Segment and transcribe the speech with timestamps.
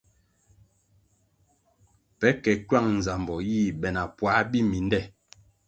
[2.19, 4.99] Pe ke kywang nzambo yih be na puãh biminde.